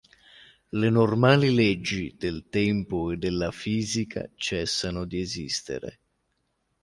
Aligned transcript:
Le 0.83 0.89
normali 0.89 1.51
leggi 1.53 2.15
del 2.17 2.47
tempo 2.49 3.11
e 3.11 3.17
della 3.17 3.51
fisica 3.51 4.27
cessano 4.35 5.05
di 5.05 5.19
esistere. 5.19 5.99